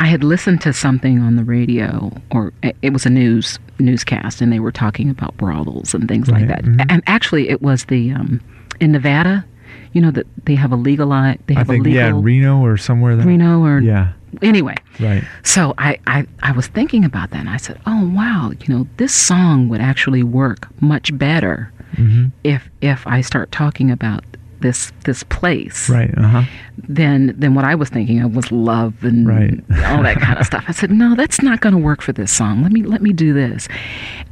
[0.00, 4.52] I had listened to something on the radio, or it- was a news newscast, and
[4.52, 6.64] they were talking about brothels and things like Right, that.
[6.64, 6.84] mhm.
[6.88, 8.40] And actually, it was the um,
[8.80, 9.44] in Nevada.
[9.92, 11.08] You know that they have a legal
[11.46, 13.26] They I have think a legal yeah, Reno or somewhere there.
[13.26, 14.08] Reno or Yeah,
[14.42, 14.76] anyway.
[15.00, 15.24] right.
[15.42, 18.86] So I, I, I was thinking about that and I said, oh, wow, you know,
[18.98, 24.22] this song would actually work much better hmm if if I start talking about
[24.60, 26.12] this this place Right.
[26.18, 26.42] Uh huh.
[26.88, 29.60] than than what I was thinking of was love and Right.
[29.86, 30.64] all that kind of stuff.
[30.68, 32.62] I said, no, that's not going to work for this song.
[32.62, 33.68] Let me let me do this.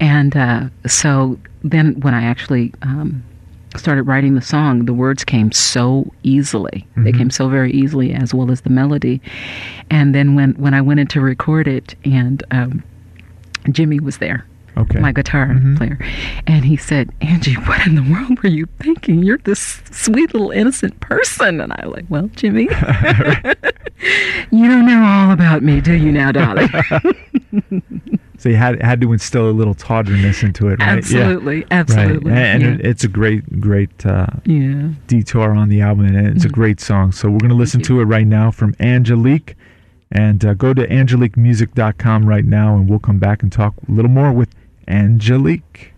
[0.01, 3.23] And uh, so then when I actually um,
[3.77, 6.87] started writing the song, the words came so easily.
[6.97, 7.19] They Mhm.
[7.19, 9.21] came so very easily, as well as the melody.
[9.91, 12.83] And then when when I went in to record it, and um,
[13.71, 14.45] Jimmy was there
[14.77, 15.01] Okay.
[15.01, 15.77] my guitar Mhm.
[15.79, 15.99] player.
[16.47, 19.23] And he said, Angie, what in the world were you thinking?
[19.23, 21.61] You're this sweet little innocent person.
[21.61, 22.65] And I was like, Well, Jimmy,
[24.51, 26.69] you don't know all about me, do you now, darling?
[28.39, 30.89] so you had had to instill a little tawdriness into it, right?
[30.99, 31.67] absolutely, Yeah.
[31.71, 32.31] absolutely.
[32.31, 32.39] Right.
[32.39, 32.85] And, and yeah.
[32.85, 34.91] it, it's a great great uh, yeah.
[35.07, 36.53] detour on the album, and it's a Mhm.
[36.53, 37.13] great song.
[37.13, 39.57] So we're going to listen to it right now from Angelique.
[40.13, 44.11] And uh, go to angeliquemusic.com right now, and we'll come back and talk a little
[44.11, 44.55] more with
[44.89, 45.93] Angelique.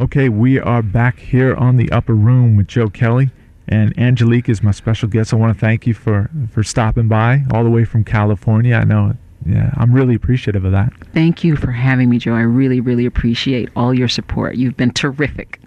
[0.00, 3.30] Okay, we are back here on the upper room with Joe Kelly,
[3.68, 5.32] and Angelique is my special guest.
[5.32, 8.74] I want to thank you for for stopping by all the way from California.
[8.74, 9.14] I know,
[9.46, 10.92] yeah, I'm really appreciative of that.
[11.12, 12.34] Thank you for having me, Joe.
[12.34, 14.56] I really, really appreciate all your support.
[14.56, 15.60] You've been terrific.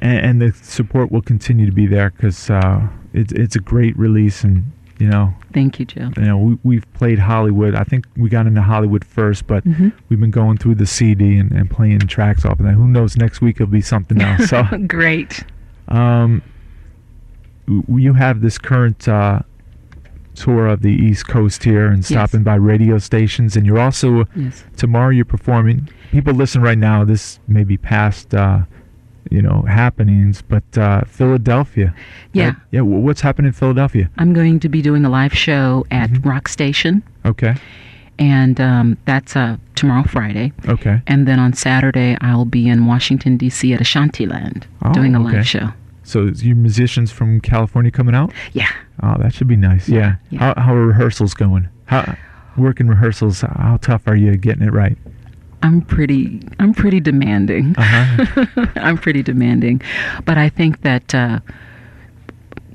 [0.00, 3.96] and, and the support will continue to be there because uh, it's it's a great
[3.96, 4.64] release, and
[4.98, 6.10] you know, Thank you, Joe.
[6.16, 7.74] you know, we we've played Hollywood.
[7.74, 9.92] I think we got into Hollywood first, but Mhm.
[10.08, 12.74] we've been going through the CD and, and playing tracks off of that.
[12.74, 13.16] Who knows?
[13.16, 14.46] Next week it'll be something else.
[14.50, 15.44] So, Great.
[15.88, 16.42] um,
[17.88, 19.40] you have this current uh,
[20.34, 22.08] tour of the East Coast here and Yes.
[22.08, 24.64] stopping by radio stations, and you're also Yes.
[24.76, 25.88] tomorrow you're performing.
[26.10, 27.04] People listen right now.
[27.04, 28.62] This may be past, uh,
[29.34, 31.94] you know, happenings, but uh, Philadelphia.
[32.32, 32.48] Yeah.
[32.48, 32.80] Uh, yeah.
[32.82, 34.08] What's happening in Philadelphia?
[34.18, 36.24] I'm going to be doing a live show at Mhm.
[36.24, 37.54] Rock Station, Okay.
[38.18, 40.52] and um, that's uh, tomorrow, Friday.
[40.68, 41.02] Okay.
[41.06, 43.72] And then on Saturday, I'll be in Washington, D.C.
[43.74, 45.36] at Ashantiland Oh, doing a okay.
[45.38, 45.68] live show.
[46.04, 48.32] So is your musicians from California coming out?
[48.52, 48.68] Yeah.
[49.02, 49.88] Oh, that should be nice.
[49.88, 49.98] Yeah.
[49.98, 50.38] Yeah, yeah.
[50.54, 51.68] How how are rehearsals going?
[51.86, 52.16] How
[52.56, 53.40] working rehearsals?
[53.40, 54.96] How tough are you getting it right?
[55.64, 57.74] I'm pretty I'm pretty demanding.
[57.76, 58.66] Uh-huh.
[58.76, 59.80] I'm pretty demanding.
[60.24, 61.40] But I think that uh,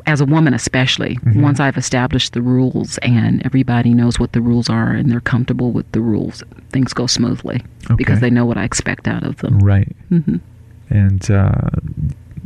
[0.05, 1.41] as a woman especially, Mhm.
[1.41, 5.71] once I've established the rules and everybody knows what the rules are and they're comfortable
[5.71, 7.61] with the rules, things go smoothly
[7.95, 9.59] because they know what I expect out of them.
[9.59, 9.95] Right.
[10.09, 10.37] hmm
[10.89, 11.69] And uh,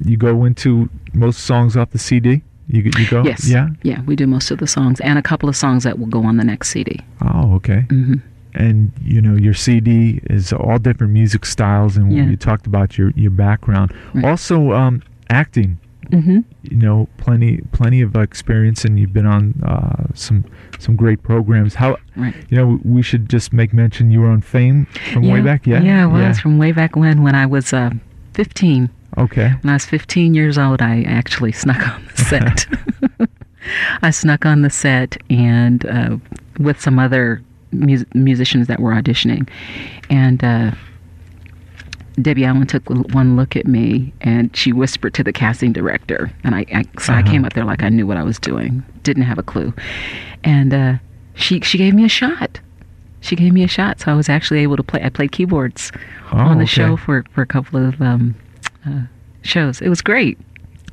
[0.04, 2.42] you go into most songs off the CD.
[2.68, 3.24] You you go.
[3.24, 3.48] Yes.
[3.50, 3.70] Yeah.
[3.84, 6.24] Yeah, we do most of the songs and a couple of songs that will go
[6.24, 7.00] on the next CD.
[7.22, 7.82] Oh, okay.
[7.90, 8.16] hmm
[8.56, 12.26] and you know your CD is all different music styles, and Yeah.
[12.26, 13.92] you talked about your your background.
[14.14, 14.26] Right.
[14.26, 15.78] Also, um, acting.
[16.12, 20.44] hmm You know, plenty plenty of experience, and you've been on uh, some
[20.80, 21.76] some great programs.
[21.76, 22.36] How Right.
[22.50, 25.66] you know we should just make mention you were on Fame from way back.
[25.66, 27.92] Yeah, Yeah, it was from way back when, when I was uh,
[28.34, 28.90] 15.
[29.18, 29.54] Okay.
[29.62, 32.68] When I was 15 years old, I actually snuck on the set.
[34.02, 36.18] I snuck on the set and uh,
[36.60, 37.42] with some other
[37.74, 39.48] mus- musicians that were auditioning.
[40.10, 40.72] And uh,
[42.22, 46.32] Debbie Allen took one look at me and she whispered to the casting director.
[46.44, 47.32] And I, I so I Uh-huh.
[47.32, 49.74] came up there like I knew what I was doing, didn't have a clue.
[50.44, 50.94] And uh,
[51.34, 52.60] she, she gave me a shot.
[53.22, 55.02] She gave me a shot, so I was actually able to play.
[55.02, 55.92] I played keyboards
[56.34, 56.72] Oh, on the okay.
[56.72, 58.36] show for, for a couple of um,
[58.86, 59.04] uh,
[59.44, 59.82] shows.
[59.82, 60.38] It was great.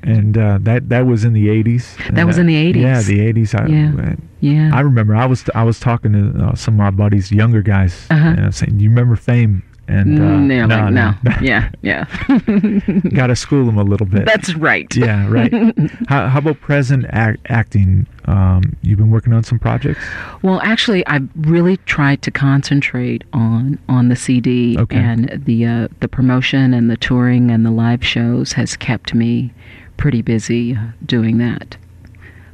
[0.02, 1.96] And uh, that that was in the 80s.
[2.14, 2.80] That was Uh, in the 80s.
[2.80, 3.54] Yeah, the 80s.
[3.54, 4.14] I, Yeah.
[4.40, 4.70] Yeah.
[4.72, 8.06] I remember I was I was talking to uh, some of my buddies, younger guys,
[8.10, 8.28] Uh-huh.
[8.28, 11.32] and I was saying, "You remember Fame?" And uh, Mm, no, like, no, no.
[11.42, 12.04] yeah, yeah.
[13.12, 14.24] got to school them a little bit.
[14.24, 14.86] That's right.
[14.94, 15.52] yeah, right.
[16.08, 18.06] how, how about present act, acting?
[18.26, 20.00] Um, you've been working on some projects.
[20.42, 24.96] Well, actually, I really tried to concentrate on on the CD, Okay.
[24.96, 29.52] and the uh, the promotion and the touring and the live shows has kept me
[30.00, 31.76] pretty busy uh, doing that.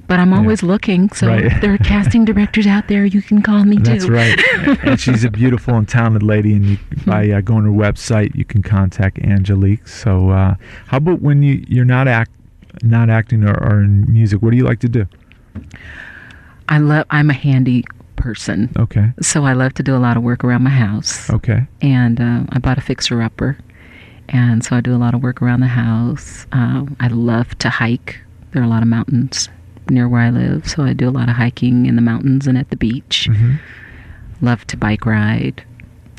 [0.08, 0.38] But I'm Yeah.
[0.38, 1.44] always looking, so Right.
[1.46, 4.12] if there are casting directors out there, you can call me That's too.
[4.12, 4.78] That's right.
[4.84, 6.54] and she's a beautiful and talented lady.
[6.54, 9.86] And you, by uh, going to her website, you can contact Angelique.
[9.88, 10.54] So, uh,
[10.88, 12.30] how about when you you're not act
[12.82, 14.42] not acting or, or in music?
[14.42, 15.06] What do you like to do?
[16.68, 17.06] I love.
[17.10, 17.84] I'm a handy
[18.16, 19.12] person, Okay.
[19.20, 21.30] so I love to do a lot of work around my house.
[21.30, 21.66] Okay.
[21.82, 23.56] and uh, I bought a fixer upper,
[24.28, 26.46] and so I do a lot of work around the house.
[26.52, 28.18] Um, I love to hike.
[28.52, 29.48] There are a lot of mountains
[29.90, 32.56] near where I live, so I do a lot of hiking in the mountains and
[32.58, 33.28] at the beach.
[33.30, 33.54] hmm
[34.42, 35.64] Love to bike ride.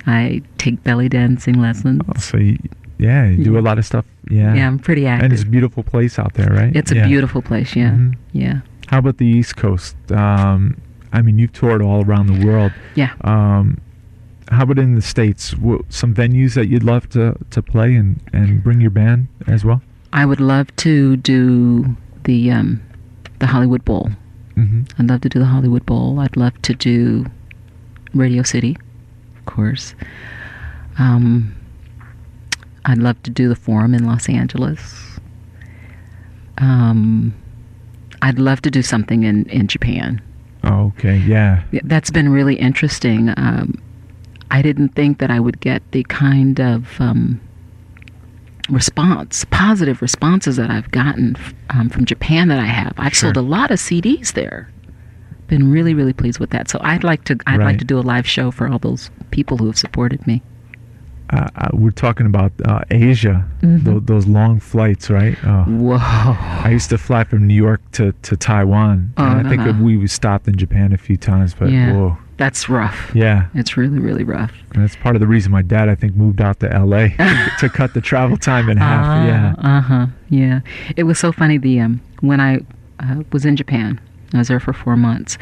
[0.08, 2.02] I take belly dancing lessons.
[2.10, 2.58] Oh, so you,
[2.98, 4.06] yeah, you do a lot of stuff.
[4.30, 4.56] Yeah.
[4.56, 5.26] Yeah, I'm pretty active.
[5.26, 6.76] And it's a beautiful place out there, right?
[6.76, 7.08] It's a Yeah.
[7.08, 7.76] beautiful place.
[7.76, 8.16] Yeah, Mhm.
[8.34, 9.96] yeah, How about the East Coast?
[10.12, 10.78] Um,
[11.14, 12.72] I mean, you've toured all around the world.
[12.96, 13.12] yeah.
[13.22, 13.78] Um,
[14.50, 15.50] how about in the states?
[15.90, 19.82] Some venues that you'd love to, to play and, and bring your band as well.
[20.14, 22.82] I would love to do the um,
[23.40, 24.10] the Hollywood Bowl.
[24.56, 26.20] hmm I'd love to do the Hollywood Bowl.
[26.20, 27.26] I'd love to do
[28.14, 28.78] Radio City,
[29.38, 29.94] of course.
[30.98, 31.54] Um,
[32.86, 35.20] I'd love to do the Forum in Los Angeles.
[36.58, 37.34] Um,
[38.22, 40.22] I'd love to do something in, in Japan.
[40.64, 41.18] Oh, okay.
[41.18, 41.64] Yeah.
[41.72, 43.30] Yeah, That's been really interesting.
[43.38, 43.80] Um,
[44.52, 47.40] I didn't think that I would get the kind of um,
[48.70, 51.36] response, positive responses that I've gotten
[51.70, 52.94] um, from Japan that I have.
[52.98, 53.28] I've Sure.
[53.34, 54.70] sold a lot of CDs there.
[55.48, 56.70] Been really, really pleased with that.
[56.70, 57.66] So I'd like to, I'd Right.
[57.66, 60.42] like to do a live show for all those people who have supported me.
[61.30, 63.84] Uh, uh, we're talking about uh, Asia, Mhm.
[63.84, 65.38] tho- those long flights, right?
[65.46, 65.64] Oh.
[65.64, 65.98] Whoa!
[66.00, 69.12] I used to fly from New York to, to Taiwan.
[69.18, 69.84] Oh, and I no, think no.
[69.84, 71.94] we stopped in Japan a few times, but Yeah.
[71.94, 72.18] whoa.
[72.38, 73.12] That's rough.
[73.16, 73.48] Yeah.
[73.56, 74.52] It's really, really rough.
[74.76, 77.08] And that's part of the reason my dad, I think, moved out to LA
[77.60, 79.26] to cut the travel time in half.
[79.28, 79.56] yeah.
[79.58, 80.06] Uh huh.
[80.30, 80.60] Yeah.
[80.96, 81.58] It was so funny.
[81.58, 82.60] The um, when I
[83.00, 84.00] uh, was in Japan,
[84.34, 85.38] I was there for four months,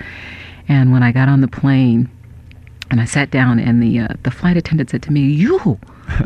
[0.70, 2.10] and when I got on the plane,
[2.92, 5.80] and I sat down, and the uh, the flight attendant said to me, "You."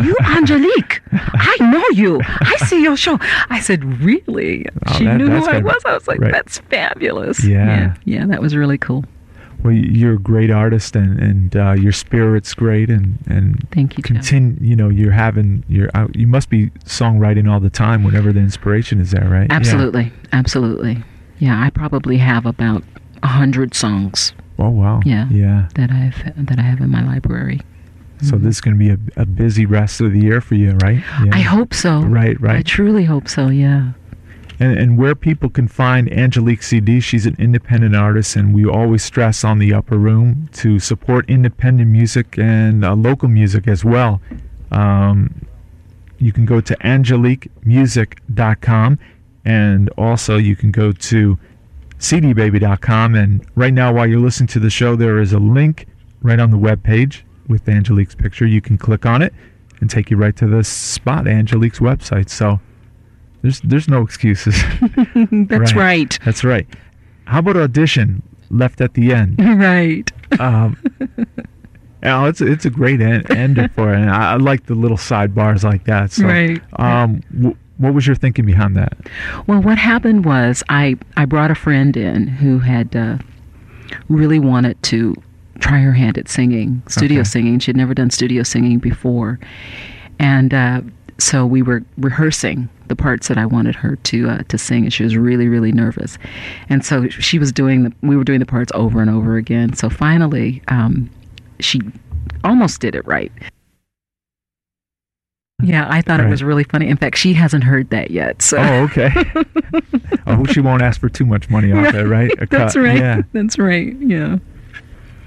[0.03, 2.19] You Angelique, I know you.
[2.25, 3.17] I see your show.
[3.49, 5.81] I said, "Really?" Oh, she that- knew who I was.
[5.85, 6.33] I was like, right.
[6.33, 7.65] "That's fabulous." Yeah.
[7.65, 9.05] yeah, yeah, that was really cool.
[9.63, 14.03] Well, you're a great artist, and and uh, your spirit's great, and and Thank you,
[14.03, 14.15] Joe.
[14.15, 14.57] continue.
[14.61, 15.89] You know, you're having you're.
[16.13, 19.47] You must be songwriting all the time whenever the inspiration is there, right?
[19.49, 19.55] Yeah.
[19.55, 21.03] Absolutely, absolutely.
[21.39, 22.83] Yeah, I probably have about
[23.23, 24.99] a hundred songs Oh wow.
[25.05, 25.27] Yeah.
[25.29, 25.67] Yeah.
[25.75, 27.61] that I've that I have in my library.
[28.21, 28.43] So Mhm.
[28.43, 31.01] this is going to be a, a busy rest of the year for you, right?
[31.23, 31.31] Yeah.
[31.33, 32.01] I hope so.
[32.01, 32.57] Right, right.
[32.57, 33.47] I truly hope so.
[33.47, 33.91] Yeah.
[34.59, 39.03] And, and where people can find Angelique CD, she's an independent artist, and we always
[39.03, 44.19] stress on the upper room to support independent music and uh, local music as well.
[44.69, 45.45] Um,
[46.17, 48.99] you can go to angeliquemusic.com,
[49.45, 51.37] and also you can go to
[51.99, 53.15] cdbaby.com.
[53.15, 55.87] And right now, while you're listening to the show, there is a link
[56.21, 58.45] right on the web page with Angelique's picture.
[58.45, 59.33] You can click on it
[59.81, 62.29] and take you right to the spot, Angelique's website.
[62.29, 62.59] So
[63.41, 64.55] there's there's no excuses.
[65.31, 65.75] That's Right.
[65.75, 66.19] right.
[66.25, 66.67] That's right.
[67.25, 69.37] How about audition left at the end?
[69.59, 70.11] Right.
[70.39, 70.77] Um,
[72.03, 73.99] oh, it's it's a great end, ender for it.
[73.99, 76.11] And I, I like the little sidebars like that.
[76.11, 76.61] So, Right.
[76.73, 78.93] Um, w- what was your thinking behind that?
[79.47, 83.17] Well, what happened was I I brought a friend in who had uh,
[84.07, 85.15] really wanted to
[85.59, 87.27] try her hand at singing, studio Okay.
[87.29, 87.59] singing.
[87.59, 89.39] She'd never done studio singing before,
[90.19, 90.81] and uh,
[91.17, 94.93] so we were rehearsing the parts that I wanted her to uh, to sing, and
[94.93, 96.17] she was really really nervous,
[96.69, 99.73] and so she was doing the we were doing the parts over and over again.
[99.73, 101.09] So finally, um,
[101.59, 101.81] she
[102.43, 103.31] almost did it right.
[105.61, 106.87] Yeah, I thought it was really funny.
[106.87, 108.41] In fact, she hasn't heard that yet.
[108.41, 109.11] So Oh, okay.
[110.25, 112.31] I hope she won't ask for too much money off it, right?
[112.41, 112.81] A That's cut.
[112.81, 112.97] right.
[112.97, 113.21] Yeah.
[113.33, 113.93] That's right.
[113.99, 114.37] Yeah.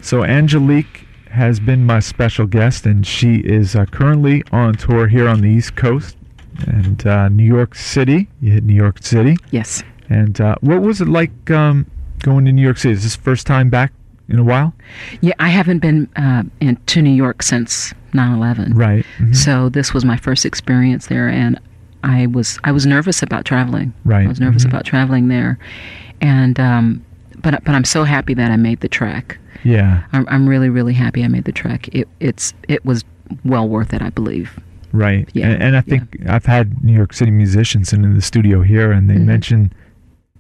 [0.01, 5.29] So Angelique has been my special guest, and she is uh, currently on tour here
[5.29, 6.17] on the East Coast
[6.67, 8.29] and uh, New York City.
[8.41, 9.83] You hit New York City, Yes.
[10.09, 11.87] and uh, what was it like um,
[12.21, 12.93] going to New York City?
[12.95, 13.93] Is this first time back
[14.33, 14.75] in a while?
[15.21, 18.75] Yeah, I haven't been uh, in, to New York since 9/11.
[18.75, 19.05] Right.
[19.19, 19.37] Mhm.
[19.37, 21.61] So this was my first experience there, and
[22.03, 23.93] I was I was nervous about traveling.
[24.05, 24.25] Right.
[24.25, 24.69] I was nervous Mhm.
[24.71, 25.59] about traveling there,
[26.21, 27.05] and um,
[27.43, 29.39] but but I'm so happy that I made the trek.
[29.65, 30.03] Yeah.
[30.13, 31.89] I'm, I'm really really happy I made the trek.
[31.95, 33.05] It it's it was
[33.45, 34.59] well worth it, I believe.
[34.93, 35.27] Right.
[35.33, 38.93] Yeah, And, and I think I've had New York City musicians in the studio here,
[38.93, 39.25] and they Mhm.
[39.25, 39.73] mention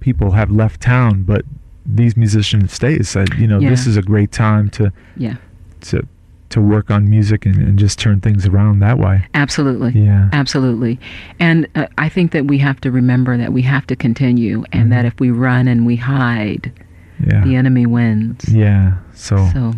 [0.00, 1.42] people have left town, but
[1.86, 3.00] these musicians stay.
[3.02, 5.36] Said, you know, this is a great time to Yeah,
[5.82, 6.06] to
[6.50, 9.24] to work on music and, and just turn things around that way.
[9.34, 9.92] absolutely.
[9.98, 10.28] Yeah.
[10.34, 11.00] Absolutely.
[11.40, 14.88] And uh, I think that we have to remember that we have to continue and
[14.88, 14.90] Mhm.
[14.90, 16.70] that if we run and we hide,
[17.26, 17.42] Yeah.
[17.42, 18.44] the enemy wins.
[18.52, 18.98] Yeah.
[19.14, 19.72] So, So,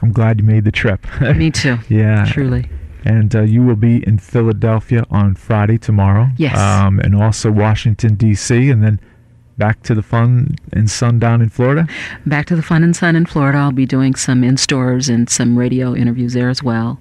[0.00, 1.06] I'm glad you made the trip.
[1.36, 1.76] me too.
[1.90, 2.24] yeah.
[2.24, 2.70] Truly.
[3.04, 6.30] And uh, you will be in Philadelphia on Friday tomorrow.
[6.38, 6.56] Yes.
[6.58, 8.70] Um, and also Washington D.C.
[8.70, 8.98] and then
[9.58, 11.86] back to the fun and sun down in Florida.
[12.26, 13.58] Back to the Fun and Sun in Florida.
[13.58, 17.00] I'll be doing some in stores and some radio interviews there as well.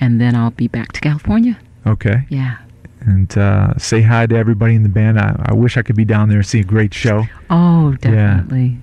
[0.00, 1.58] And then I'll be back to California.
[1.86, 2.26] Okay.
[2.28, 2.58] Yeah.
[3.00, 5.18] And uh, say hi to everybody in the band.
[5.18, 7.24] I, I wish I could be down there and see a great show.
[7.50, 8.78] Oh, definitely.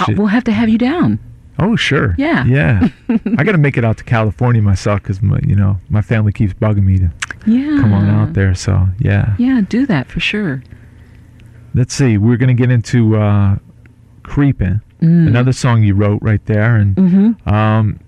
[0.00, 0.18] Uh, Shit.
[0.18, 1.18] we'll have to have you down.
[1.58, 2.14] Oh, sure.
[2.18, 2.44] Yeah.
[2.44, 2.88] Yeah.
[3.38, 6.32] I got to make it out to California myself because my, you know, my family
[6.32, 7.10] keeps bugging me to
[7.46, 7.78] Yeah.
[7.80, 8.54] come on out there.
[8.54, 9.36] So yeah.
[9.38, 10.62] Yeah, do that for sure.
[11.74, 12.18] Let's see.
[12.18, 13.56] We're gonna get into uh,
[14.22, 15.26] "Creepin'," Mm.
[15.26, 17.48] another song you wrote right there, and Mm-hmm.
[17.52, 17.98] um,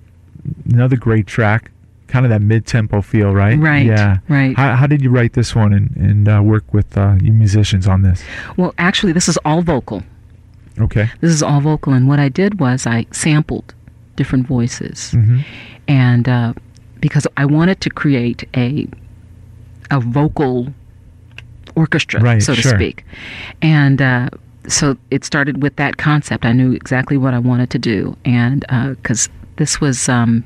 [0.70, 1.70] another great track.
[2.06, 3.58] Kind of that mid-tempo feel, right?
[3.58, 3.86] Right.
[3.86, 4.18] Yeah.
[4.28, 4.54] Right.
[4.56, 7.88] How, how did you write this one and, and uh, work with uh, you musicians
[7.88, 8.22] on this?
[8.56, 10.04] Well, actually, this is all vocal.
[10.78, 11.10] Okay.
[11.20, 13.74] This is all vocal, and what I did was I sampled
[14.16, 15.40] different voices, hmm
[15.88, 16.52] and uh,
[17.00, 18.86] because I wanted to create a
[19.90, 20.72] a vocal
[21.76, 22.74] orchestra, Right, so to sure.
[22.74, 23.04] speak,
[23.62, 24.28] and uh,
[24.68, 26.44] so it started with that concept.
[26.44, 28.64] I knew exactly what I wanted to do, and
[28.96, 30.44] because this was um,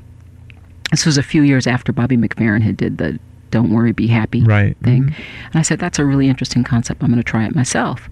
[0.91, 3.19] this was a few years after Bobby McFerrin had did the
[3.51, 4.77] "Don't Worry, Be Happy" Right.
[4.83, 5.05] thing.
[5.05, 5.15] Mhm.
[5.53, 7.03] And I said, that's a really interesting concept.
[7.03, 8.09] I'm going to try it myself.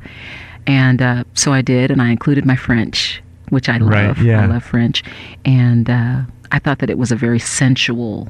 [0.66, 4.18] And uh, so I did, and I included my French, which I Right, love.
[4.22, 4.42] yeah.
[4.42, 5.02] I love French.
[5.44, 8.28] And uh, I thought that it was a very sensual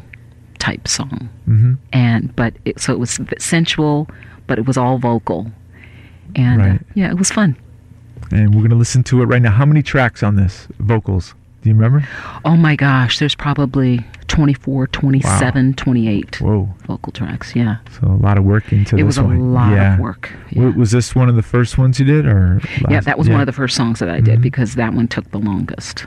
[0.58, 1.28] type song.
[1.48, 1.78] Mhm.
[1.92, 4.08] And but it, so it was sensual,
[4.46, 5.50] but it was all vocal.
[6.34, 7.56] And uh, yeah, it was fun.
[8.30, 9.52] And we're gonna listen to it right now.
[9.52, 10.66] How many tracks on this?
[10.78, 11.34] Vocals?
[11.62, 12.06] Do you remember?
[12.44, 16.68] Oh my gosh, there's probably 24, 27, 28 Whoa.
[16.86, 17.56] vocal tracks.
[17.56, 17.78] Yeah.
[18.00, 19.52] So a lot of work into it this was a one.
[19.52, 19.94] lot yeah.
[19.94, 20.32] of work.
[20.50, 20.68] Yeah.
[20.76, 22.60] Was this one of the first ones you did, or?
[22.88, 24.42] yeah, that was one of the first songs that I did Mhm.
[24.42, 26.06] because that one took the longest.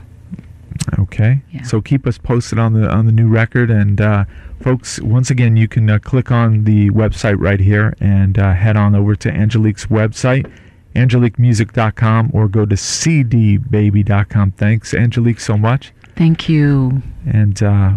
[0.98, 1.42] Okay.
[1.52, 1.64] Yeah.
[1.64, 4.26] So keep us posted on the on the new record, and uh,
[4.62, 8.76] folks, once again, you can uh, click on the website right here and uh, head
[8.78, 10.52] on over to Angelique's website,
[10.96, 14.52] angeliquemusic.com, or go to cdbaby.com.
[14.52, 17.02] Thanks, Angelique, so much, Thank you.
[17.26, 17.94] and uh,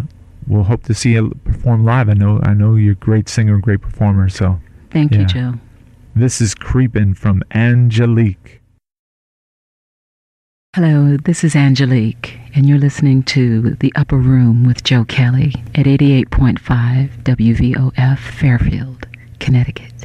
[0.47, 2.09] we'll hope to see you perform live.
[2.09, 4.29] I know I know you're a great singer and great performer.
[4.29, 4.59] So
[4.91, 5.19] Thank Yeah.
[5.19, 5.53] you, Joe.
[6.15, 8.61] this is Creepin' from Angelique.
[10.75, 15.85] Hello, this is Angelique, and you're listening to The Upper Room with Joe Kelly at
[15.85, 19.05] 88.5 WVOF Fairfield,
[19.39, 19.92] Connecticut.